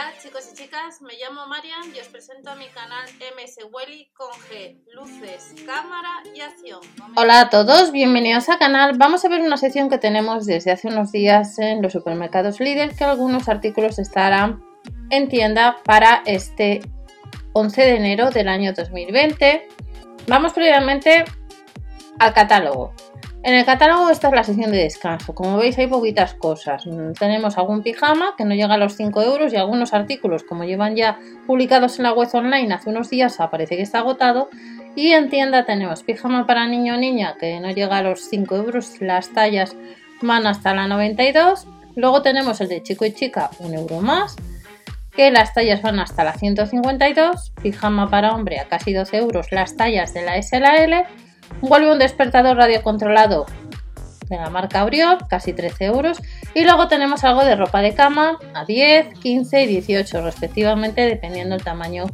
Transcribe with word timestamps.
Hola 0.00 0.14
chicos 0.22 0.48
y 0.50 0.56
chicas, 0.56 1.02
me 1.02 1.12
llamo 1.20 1.46
Marian 1.46 1.94
y 1.94 2.00
os 2.00 2.08
presento 2.08 2.48
a 2.50 2.54
mi 2.54 2.68
canal 2.68 3.04
MS 3.36 3.66
Welly 3.70 4.10
con 4.14 4.30
G, 4.30 4.78
luces, 4.94 5.52
cámara 5.66 6.22
y 6.34 6.40
acción. 6.40 6.80
Hola 7.16 7.42
a 7.42 7.50
todos, 7.50 7.92
bienvenidos 7.92 8.48
al 8.48 8.58
canal. 8.58 8.96
Vamos 8.96 9.26
a 9.26 9.28
ver 9.28 9.42
una 9.42 9.58
sección 9.58 9.90
que 9.90 9.98
tenemos 9.98 10.46
desde 10.46 10.70
hace 10.70 10.88
unos 10.88 11.12
días 11.12 11.58
en 11.58 11.82
los 11.82 11.92
supermercados 11.92 12.60
líder 12.60 12.94
que 12.94 13.04
algunos 13.04 13.50
artículos 13.50 13.98
estarán 13.98 14.64
en 15.10 15.28
tienda 15.28 15.76
para 15.84 16.22
este 16.24 16.80
11 17.52 17.82
de 17.82 17.96
enero 17.96 18.30
del 18.30 18.48
año 18.48 18.72
2020. 18.72 19.68
Vamos 20.26 20.54
previamente 20.54 21.26
al 22.18 22.32
catálogo. 22.32 22.94
En 23.42 23.54
el 23.54 23.64
catálogo 23.64 24.10
esta 24.10 24.28
es 24.28 24.34
la 24.34 24.44
sección 24.44 24.70
de 24.70 24.78
descanso. 24.78 25.34
Como 25.34 25.56
veis 25.56 25.78
hay 25.78 25.86
poquitas 25.86 26.34
cosas. 26.34 26.84
Mm, 26.86 27.12
tenemos 27.12 27.56
algún 27.56 27.82
pijama 27.82 28.34
que 28.36 28.44
no 28.44 28.54
llega 28.54 28.74
a 28.74 28.78
los 28.78 28.96
5 28.96 29.22
euros 29.22 29.52
y 29.52 29.56
algunos 29.56 29.94
artículos 29.94 30.44
como 30.44 30.64
llevan 30.64 30.94
ya 30.94 31.18
publicados 31.46 31.98
en 31.98 32.02
la 32.02 32.12
web 32.12 32.28
online 32.34 32.74
hace 32.74 32.90
unos 32.90 33.08
días 33.08 33.38
parece 33.50 33.76
que 33.76 33.82
está 33.82 34.00
agotado. 34.00 34.50
Y 34.94 35.12
en 35.12 35.30
tienda 35.30 35.64
tenemos 35.64 36.02
pijama 36.02 36.46
para 36.46 36.66
niño 36.66 36.94
o 36.94 36.96
niña 36.98 37.36
que 37.40 37.60
no 37.60 37.70
llega 37.70 37.98
a 37.98 38.02
los 38.02 38.20
5 38.28 38.56
euros. 38.56 39.00
Las 39.00 39.30
tallas 39.30 39.74
van 40.20 40.46
hasta 40.46 40.74
la 40.74 40.86
92. 40.86 41.66
Luego 41.96 42.20
tenemos 42.20 42.60
el 42.60 42.68
de 42.68 42.82
chico 42.82 43.06
y 43.06 43.14
chica, 43.14 43.50
un 43.58 43.72
euro 43.72 44.02
más. 44.02 44.36
Que 45.12 45.30
las 45.30 45.54
tallas 45.54 45.80
van 45.80 45.98
hasta 45.98 46.24
la 46.24 46.34
152. 46.34 47.52
Pijama 47.62 48.10
para 48.10 48.34
hombre 48.34 48.58
a 48.60 48.66
casi 48.66 48.92
12 48.92 49.16
euros. 49.16 49.46
Las 49.50 49.76
tallas 49.76 50.12
de 50.12 50.22
la 50.22 50.36
S 50.36 50.54
a 50.54 50.60
la 50.60 50.76
L 50.76 51.06
Vuelve 51.60 51.92
un 51.92 51.98
despertador 51.98 52.56
radiocontrolado 52.56 53.46
de 54.30 54.36
la 54.36 54.48
marca 54.48 54.84
Oriol, 54.84 55.18
casi 55.28 55.52
13 55.52 55.86
euros. 55.86 56.22
Y 56.54 56.64
luego 56.64 56.88
tenemos 56.88 57.24
algo 57.24 57.44
de 57.44 57.56
ropa 57.56 57.82
de 57.82 57.94
cama 57.94 58.38
a 58.54 58.64
10, 58.64 59.18
15 59.18 59.62
y 59.62 59.66
18 59.66 60.22
respectivamente, 60.22 61.02
dependiendo 61.02 61.54
del 61.56 61.64
tamaño 61.64 62.06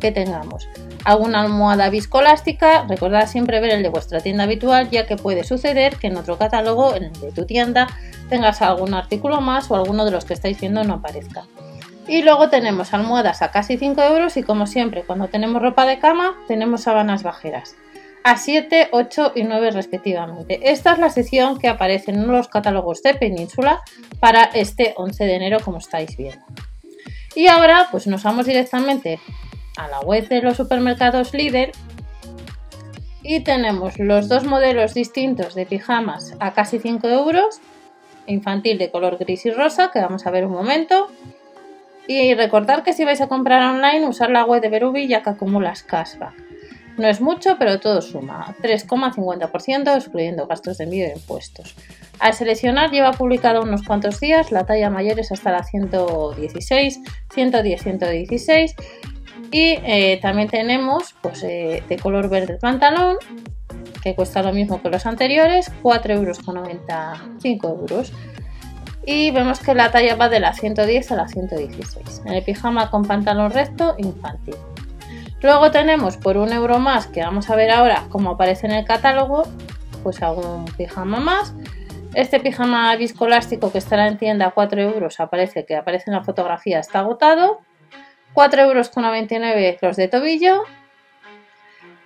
que 0.00 0.12
tengamos. 0.12 0.68
Alguna 1.04 1.42
almohada 1.42 1.90
viscolástica, 1.90 2.86
recordad 2.88 3.26
siempre 3.26 3.60
ver 3.60 3.72
el 3.72 3.82
de 3.82 3.90
vuestra 3.90 4.20
tienda 4.20 4.44
habitual, 4.44 4.88
ya 4.90 5.06
que 5.06 5.16
puede 5.16 5.44
suceder 5.44 5.96
que 5.96 6.06
en 6.06 6.16
otro 6.16 6.38
catálogo, 6.38 6.94
en 6.94 7.04
el 7.04 7.12
de 7.12 7.32
tu 7.32 7.44
tienda, 7.44 7.88
tengas 8.30 8.62
algún 8.62 8.94
artículo 8.94 9.42
más 9.42 9.70
o 9.70 9.76
alguno 9.76 10.06
de 10.06 10.12
los 10.12 10.24
que 10.24 10.32
estáis 10.32 10.58
viendo 10.58 10.82
no 10.84 10.94
aparezca. 10.94 11.44
Y 12.06 12.22
luego 12.22 12.48
tenemos 12.48 12.94
almohadas 12.94 13.42
a 13.42 13.50
casi 13.50 13.76
5 13.76 14.00
euros 14.02 14.36
y 14.36 14.42
como 14.42 14.66
siempre, 14.66 15.02
cuando 15.02 15.28
tenemos 15.28 15.60
ropa 15.60 15.84
de 15.86 15.98
cama, 15.98 16.34
tenemos 16.46 16.82
sábanas 16.82 17.22
bajeras 17.22 17.76
a 18.24 18.38
7, 18.38 18.88
8 18.90 19.32
y 19.34 19.44
9 19.44 19.70
respectivamente. 19.70 20.70
Esta 20.70 20.94
es 20.94 20.98
la 20.98 21.10
sección 21.10 21.58
que 21.58 21.68
aparece 21.68 22.10
en 22.10 22.26
los 22.26 22.48
catálogos 22.48 23.02
de 23.02 23.14
Península 23.14 23.82
para 24.18 24.44
este 24.44 24.94
11 24.96 25.24
de 25.24 25.34
enero 25.34 25.58
como 25.62 25.76
estáis 25.78 26.16
viendo. 26.16 26.44
Y 27.34 27.48
ahora 27.48 27.88
pues 27.90 28.06
nos 28.06 28.22
vamos 28.22 28.46
directamente 28.46 29.20
a 29.76 29.88
la 29.88 30.00
web 30.00 30.26
de 30.28 30.40
los 30.40 30.56
supermercados 30.56 31.34
líder 31.34 31.72
y 33.22 33.40
tenemos 33.40 33.98
los 33.98 34.28
dos 34.28 34.44
modelos 34.44 34.94
distintos 34.94 35.54
de 35.54 35.66
pijamas 35.66 36.34
a 36.40 36.54
casi 36.54 36.78
5 36.78 37.06
euros, 37.08 37.60
infantil 38.26 38.78
de 38.78 38.90
color 38.90 39.18
gris 39.18 39.44
y 39.44 39.50
rosa, 39.50 39.90
que 39.90 40.00
vamos 40.00 40.26
a 40.26 40.30
ver 40.30 40.46
un 40.46 40.52
momento. 40.52 41.08
Y 42.06 42.34
recordar 42.34 42.84
que 42.84 42.92
si 42.92 43.04
vais 43.04 43.20
a 43.20 43.28
comprar 43.28 43.62
online, 43.62 44.06
usar 44.06 44.30
la 44.30 44.44
web 44.44 44.62
de 44.62 44.68
Berubi 44.68 45.08
ya 45.08 45.22
que 45.22 45.30
acumulas 45.30 45.82
cashback. 45.82 46.43
No 46.96 47.08
es 47.08 47.20
mucho, 47.20 47.56
pero 47.58 47.80
todo 47.80 48.00
suma, 48.00 48.54
3,50% 48.62 49.96
excluyendo 49.96 50.46
gastos 50.46 50.78
de 50.78 50.84
envío 50.84 51.06
e 51.06 51.14
impuestos. 51.14 51.74
Al 52.20 52.34
seleccionar 52.34 52.90
lleva 52.92 53.12
publicado 53.12 53.62
unos 53.62 53.82
cuantos 53.82 54.20
días, 54.20 54.52
la 54.52 54.64
talla 54.64 54.90
mayor 54.90 55.18
es 55.18 55.32
hasta 55.32 55.50
la 55.50 55.64
116, 55.64 57.00
110, 57.34 57.82
116 57.82 58.76
y 59.50 59.78
eh, 59.82 60.18
también 60.22 60.48
tenemos 60.48 61.14
pues, 61.20 61.42
eh, 61.42 61.82
de 61.88 61.98
color 61.98 62.28
verde 62.28 62.54
el 62.54 62.58
pantalón, 62.58 63.16
que 64.02 64.14
cuesta 64.14 64.42
lo 64.42 64.52
mismo 64.52 64.80
que 64.80 64.90
los 64.90 65.06
anteriores, 65.06 65.72
4,95 65.82 67.80
euros. 67.80 68.12
Y 69.06 69.32
vemos 69.32 69.60
que 69.60 69.74
la 69.74 69.90
talla 69.90 70.16
va 70.16 70.28
de 70.28 70.40
la 70.40 70.54
110 70.54 71.12
a 71.12 71.16
la 71.16 71.28
116. 71.28 72.22
En 72.24 72.32
el 72.32 72.42
pijama 72.42 72.90
con 72.90 73.04
pantalón 73.04 73.50
recto 73.50 73.94
infantil. 73.98 74.54
Luego 75.44 75.70
tenemos 75.70 76.16
por 76.16 76.38
un 76.38 76.54
euro 76.54 76.78
más, 76.78 77.06
que 77.06 77.20
vamos 77.20 77.50
a 77.50 77.54
ver 77.54 77.70
ahora 77.70 78.04
cómo 78.08 78.30
aparece 78.30 78.66
en 78.66 78.72
el 78.72 78.86
catálogo, 78.86 79.42
pues 80.02 80.22
algún 80.22 80.64
pijama 80.64 81.20
más. 81.20 81.54
Este 82.14 82.40
pijama 82.40 82.96
viscoelástico 82.96 83.70
que 83.70 83.76
estará 83.76 84.08
en 84.08 84.16
tienda 84.16 84.46
a 84.46 84.50
4 84.52 84.80
euros, 84.80 85.20
aparece 85.20 85.66
que 85.66 85.76
aparece 85.76 86.04
en 86.06 86.16
la 86.16 86.24
fotografía, 86.24 86.78
está 86.78 87.00
agotado. 87.00 87.60
4 88.32 88.62
euros 88.62 88.88
con 88.88 89.02
99 89.02 89.76
los 89.82 89.96
de 89.96 90.08
tobillo. 90.08 90.62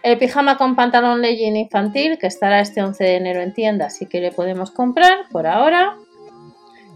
El 0.02 0.18
pijama 0.18 0.56
con 0.56 0.74
pantalón 0.74 1.22
legging 1.22 1.56
infantil 1.56 2.18
que 2.18 2.26
estará 2.26 2.58
este 2.58 2.82
11 2.82 3.04
de 3.04 3.14
enero 3.14 3.40
en 3.40 3.54
tienda, 3.54 3.86
así 3.86 4.06
que 4.06 4.20
le 4.20 4.32
podemos 4.32 4.72
comprar 4.72 5.28
por 5.30 5.46
ahora. 5.46 5.96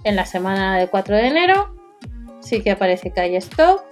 En 0.02 0.16
la 0.16 0.26
semana 0.26 0.76
del 0.76 0.90
4 0.90 1.14
de 1.14 1.26
enero 1.28 1.76
sí 2.40 2.64
que 2.64 2.72
aparece 2.72 3.12
que 3.12 3.20
hay 3.20 3.36
stock. 3.36 3.84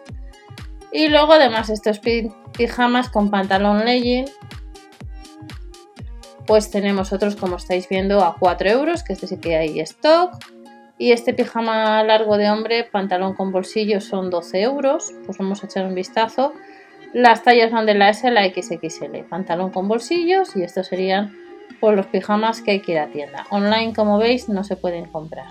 Y 0.92 1.08
luego 1.08 1.32
además 1.32 1.70
estos 1.70 2.00
pijamas 2.56 3.08
con 3.08 3.30
pantalón 3.30 3.84
legging. 3.84 4.26
Pues 6.46 6.70
tenemos 6.70 7.12
otros 7.12 7.36
como 7.36 7.56
estáis 7.56 7.88
viendo 7.88 8.24
a 8.24 8.36
4 8.36 8.70
euros, 8.70 9.04
que 9.04 9.12
este 9.12 9.26
sí 9.26 9.36
que 9.38 9.56
hay 9.56 9.78
stock. 9.80 10.32
Y 10.98 11.12
este 11.12 11.32
pijama 11.32 12.02
largo 12.02 12.36
de 12.36 12.50
hombre, 12.50 12.84
pantalón 12.84 13.34
con 13.34 13.52
bolsillo, 13.52 14.00
son 14.00 14.30
12 14.30 14.60
euros. 14.62 15.12
Pues 15.24 15.38
vamos 15.38 15.62
a 15.62 15.66
echar 15.66 15.86
un 15.86 15.94
vistazo. 15.94 16.52
Las 17.12 17.42
tallas 17.42 17.70
van 17.72 17.86
de 17.86 17.94
la 17.94 18.10
S 18.10 18.26
a 18.26 18.30
la 18.30 18.44
XXL. 18.44 19.24
Pantalón 19.28 19.70
con 19.70 19.88
bolsillos 19.88 20.56
y 20.56 20.62
estos 20.62 20.88
serían 20.88 21.36
por 21.80 21.94
los 21.94 22.06
pijamas 22.06 22.62
que 22.62 22.72
hay 22.72 22.80
que 22.80 22.92
ir 22.92 22.98
a 22.98 23.08
tienda. 23.08 23.46
Online, 23.50 23.94
como 23.94 24.18
veis, 24.18 24.48
no 24.48 24.64
se 24.64 24.76
pueden 24.76 25.06
comprar 25.06 25.46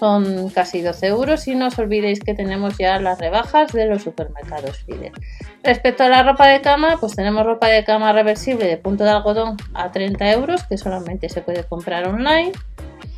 son 0.00 0.48
casi 0.48 0.80
12 0.80 1.08
euros 1.08 1.46
y 1.46 1.54
no 1.54 1.66
os 1.66 1.78
olvidéis 1.78 2.20
que 2.20 2.32
tenemos 2.32 2.78
ya 2.78 2.98
las 2.98 3.18
rebajas 3.18 3.70
de 3.70 3.84
los 3.84 4.02
supermercados 4.02 4.82
líder. 4.88 5.12
Respecto 5.62 6.04
a 6.04 6.08
la 6.08 6.22
ropa 6.22 6.48
de 6.48 6.62
cama, 6.62 6.96
pues 6.98 7.14
tenemos 7.14 7.44
ropa 7.44 7.68
de 7.68 7.84
cama 7.84 8.10
reversible 8.14 8.66
de 8.66 8.78
punto 8.78 9.04
de 9.04 9.10
algodón 9.10 9.58
a 9.74 9.92
30 9.92 10.32
euros 10.32 10.64
que 10.64 10.78
solamente 10.78 11.28
se 11.28 11.42
puede 11.42 11.64
comprar 11.64 12.08
online 12.08 12.52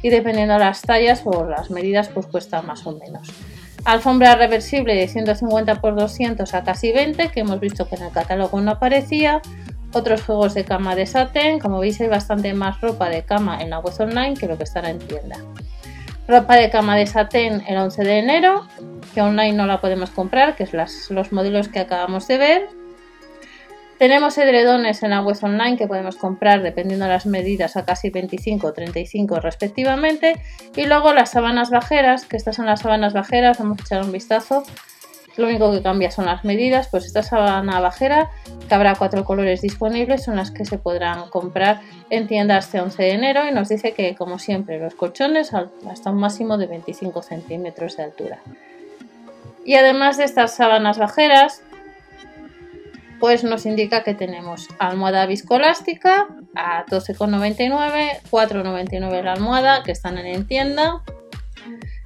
y 0.03 0.11
dependiendo 0.11 0.55
de 0.55 0.61
las 0.61 0.83
tallas 0.83 1.23
o 1.25 1.45
las 1.45 1.71
medidas 1.71 2.09
pues 2.09 2.27
cuesta 2.27 2.63
más 2.63 2.85
o 2.85 2.99
menos. 2.99 3.29
Alfombra 3.85 4.35
reversible 4.35 4.97
de 4.97 5.07
150 5.07 5.71
x 5.71 5.83
200 5.83 6.53
a 6.55 6.65
casi 6.65 6.91
20 6.91 7.29
que 7.29 7.41
hemos 7.41 7.61
visto 7.61 7.89
que 7.89 7.95
en 7.95 8.03
el 8.03 8.11
catálogo 8.11 8.61
no 8.61 8.73
aparecía. 8.73 9.41
Otros 9.93 10.23
juegos 10.23 10.55
de 10.55 10.65
cama 10.65 10.97
de 10.97 11.07
satén, 11.07 11.61
como 11.61 11.79
veis 11.79 12.01
hay 12.01 12.09
bastante 12.09 12.55
más 12.55 12.81
ropa 12.81 13.09
de 13.09 13.23
cama 13.23 13.61
en 13.61 13.71
la 13.71 13.79
web 13.79 13.95
online 14.01 14.35
que 14.35 14.49
lo 14.49 14.57
que 14.57 14.65
estará 14.65 14.91
en 14.91 14.99
tienda. 14.99 15.37
Ropa 16.29 16.57
de 16.57 16.71
cama 16.71 16.97
de 16.97 17.07
satén 17.07 17.63
el 17.67 17.77
11 17.77 18.05
de 18.05 18.19
enero, 18.19 18.67
que 19.13 19.23
online 19.23 19.55
no 19.55 19.67
la 19.67 19.81
podemos 19.81 20.11
comprar, 20.11 20.55
que 20.55 20.63
es 20.63 20.73
los 20.73 21.33
modelos 21.33 21.69
que 21.69 21.81
acabamos 21.81 22.29
de 22.29 22.39
ver. 22.39 22.69
Tenemos 23.99 24.37
edredones 24.39 25.03
en 25.03 25.11
la 25.11 25.23
web 25.23 25.37
online 25.43 25.77
que 25.77 25.87
podemos 25.87 26.17
comprar 26.17 26.63
dependiendo 26.63 27.05
de 27.05 27.13
las 27.13 27.27
medidas 27.27 27.77
a 27.77 27.85
casi 27.85 28.11
25 28.11 28.67
o 28.67 28.73
35 28.73 29.41
respectivamente. 29.41 30.41
Y 30.75 30.87
luego 30.87 31.13
las 31.13 31.31
sábanas 31.31 31.71
bajeras, 31.71 32.25
que 32.25 32.37
estas 32.37 32.57
son 32.57 32.67
las 32.67 32.81
sábanas 32.81 33.13
bajeras, 33.13 33.59
vamos 33.59 33.79
a 33.79 33.83
echar 33.83 34.03
un 34.03 34.11
vistazo. 34.11 34.65
Lo 35.37 35.47
único 35.47 35.73
que 35.73 35.83
cambia 35.83 36.11
son 36.11 36.27
las 36.27 36.45
medidas, 36.45 36.89
pues 36.89 37.07
esta 37.07 37.23
sábana 37.23 37.81
bajera, 37.81 38.31
que 38.69 38.75
habrá 38.75 38.95
cuatro 38.95 39.25
colores 39.25 39.63
disponibles, 39.63 40.25
son 40.25 40.37
las 40.37 40.51
que 40.51 40.65
se 40.65 40.79
podrán 40.79 41.29
comprar 41.31 41.81
en 42.11 42.27
tiendas 42.27 42.67
este 42.67 42.81
11 42.81 43.03
de 43.03 43.11
enero 43.13 43.49
y 43.49 43.53
nos 43.53 43.69
dice 43.69 43.95
que, 43.95 44.15
como 44.15 44.39
siempre, 44.39 44.79
los 44.79 44.95
colchones 44.95 45.53
hasta 45.55 46.11
un 46.11 46.19
máximo 46.19 46.59
de 46.59 46.67
25 46.67 47.23
centímetros 47.23 47.97
de 47.97 48.03
altura. 48.05 48.39
Y 49.65 49.75
además 49.75 50.19
de 50.19 50.25
estas 50.25 50.55
sábanas 50.55 50.99
bajeras, 50.99 51.63
pues 53.21 53.45
nos 53.45 53.67
indica 53.67 54.03
que 54.03 54.15
tenemos 54.15 54.69
almohada 54.81 55.27
viscoelástica 55.27 56.27
a 56.57 56.85
12,99, 56.87 58.21
4,99 58.31 59.23
la 59.23 59.33
almohada 59.35 59.85
que 59.85 59.93
están 59.93 60.19
en 60.19 60.47
tienda, 60.47 61.03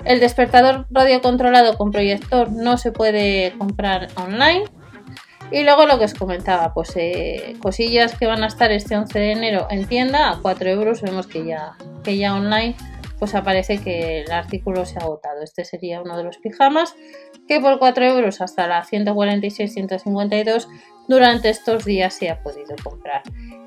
el 0.07 0.21
despertador 0.21 0.87
radiocontrolado 0.91 1.77
con 1.77 1.91
proyector 1.91 2.53
no 2.53 2.79
se 2.79 2.93
puede 2.93 3.53
comprar 3.59 4.09
online. 4.17 4.65
Y 5.51 5.63
luego 5.63 5.87
lo 5.87 5.99
que 5.99 6.07
os 6.07 6.15
comentaba, 6.15 6.75
pues 6.75 6.93
eh, 6.97 7.55
cosillas 7.61 8.17
que 8.19 8.27
van 8.27 8.43
a 8.43 8.49
estar 8.49 8.73
este 8.73 8.97
11 8.97 9.19
de 9.19 9.33
enero 9.33 9.67
en 9.71 9.87
tienda 9.87 10.31
a 10.31 10.41
4 10.41 10.71
euros. 10.71 11.03
Vemos 11.03 11.27
que 11.27 11.45
ya, 11.45 11.77
que 12.03 12.17
ya 12.17 12.35
online 12.35 12.77
pues 13.19 13.35
aparece 13.35 13.79
que 13.79 14.21
el 14.21 14.31
artículo 14.31 14.85
se 14.85 14.99
ha 14.99 15.03
agotado. 15.03 15.43
Este 15.43 15.65
sería 15.65 16.03
uno 16.03 16.17
de 16.17 16.25
los 16.25 16.39
pijamas 16.39 16.95
que 17.49 17.61
por 17.61 17.79
4 17.79 18.05
euros 18.05 18.41
hasta 18.41 18.67
la 18.67 18.85
146-152 18.85 20.67
durante 21.09 21.49
estos 21.49 21.85
días 21.85 22.15
se 22.15 22.31
ha 22.31 22.43
podido 22.43 22.75
comprar. 22.83 23.23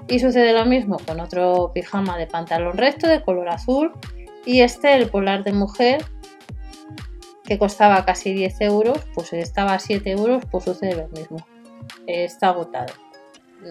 Y 0.08 0.20
sucede 0.20 0.54
lo 0.54 0.66
mismo 0.66 0.98
con 1.06 1.20
otro 1.20 1.72
pijama 1.74 2.18
de 2.18 2.28
pantalón 2.28 2.78
recto 2.78 3.08
de 3.08 3.22
color 3.22 3.50
azul 3.50 3.92
y 4.46 4.62
este 4.62 4.96
el 4.96 5.10
polar 5.10 5.44
de 5.44 5.54
mujer 5.54 6.04
que 7.50 7.58
costaba 7.58 8.06
casi 8.06 8.32
10 8.32 8.62
euros, 8.62 9.00
pues 9.16 9.34
estaba 9.34 9.74
a 9.74 9.80
7 9.80 10.12
euros, 10.12 10.44
pues 10.52 10.66
sucede 10.66 10.96
lo 10.96 11.08
mismo. 11.08 11.46
Está 12.06 12.50
agotado. 12.50 12.94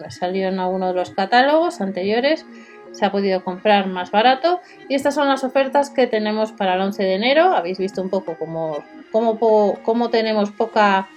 Salió 0.09 0.49
en 0.49 0.59
alguno 0.59 0.87
de 0.87 0.93
los 0.93 1.11
catálogos 1.11 1.79
anteriores, 1.79 2.45
se 2.91 3.05
ha 3.05 3.11
podido 3.11 3.41
comprar 3.43 3.87
más 3.87 4.11
barato 4.11 4.59
y 4.89 4.95
estas 4.95 5.15
son 5.15 5.29
las 5.29 5.45
ofertas 5.45 5.91
que 5.91 6.07
tenemos 6.07 6.51
para 6.51 6.75
el 6.75 6.81
11 6.81 7.03
de 7.03 7.13
enero. 7.15 7.53
Habéis 7.53 7.77
visto 7.77 8.01
un 8.01 8.09
poco 8.09 8.35
cómo, 8.37 8.83
cómo, 9.11 10.09
tenemos 10.09 10.51
poca... 10.51 11.07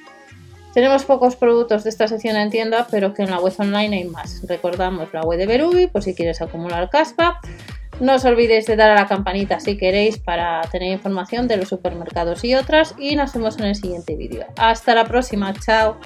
Tenemos 0.72 1.04
pocos 1.04 1.34
productos 1.34 1.82
de 1.82 1.90
esta 1.90 2.06
sección 2.06 2.36
en 2.36 2.48
tienda, 2.48 2.86
pero 2.90 3.12
que 3.12 3.24
en 3.24 3.30
la 3.30 3.40
web 3.40 3.52
online 3.58 3.96
hay 3.96 4.04
más. 4.04 4.46
Recordamos 4.46 5.12
la 5.12 5.22
web 5.22 5.38
de 5.38 5.46
Berubi 5.46 5.88
por 5.88 6.02
si 6.02 6.14
quieres 6.14 6.40
acumular 6.40 6.88
caspa. 6.88 7.40
No 8.00 8.14
os 8.14 8.24
olvidéis 8.24 8.66
de 8.66 8.76
dar 8.76 8.90
a 8.90 8.94
la 8.94 9.06
campanita 9.06 9.60
si 9.60 9.76
queréis 9.76 10.18
para 10.18 10.60
tener 10.72 10.92
información 10.92 11.46
de 11.46 11.56
los 11.56 11.68
supermercados 11.68 12.44
y 12.44 12.54
otras. 12.54 12.94
Y 12.98 13.16
nos 13.16 13.32
vemos 13.32 13.58
en 13.58 13.66
el 13.66 13.74
siguiente 13.74 14.16
vídeo. 14.16 14.46
Hasta 14.56 14.94
la 14.94 15.04
próxima, 15.04 15.52
chao. 15.54 15.98